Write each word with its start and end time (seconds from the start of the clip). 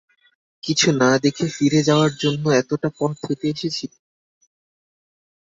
কিছু 0.63 0.87
না 1.01 1.11
দেখে 1.23 1.45
ফিরে 1.55 1.81
যাওয়ার 1.87 2.11
জন্য 2.21 2.43
এতটা 2.61 2.89
পথ 2.97 3.15
হেঁটে 3.21 3.47
এসেছি? 3.49 3.85